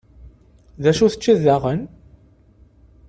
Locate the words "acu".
0.91-1.07